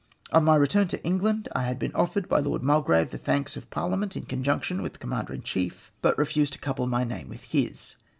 [0.31, 3.69] On my return to England I had been offered by Lord Mulgrave the thanks of
[3.69, 7.43] Parhament in conjunction with the Commander in chief, but refused to couple my name with
[7.43, 7.95] his.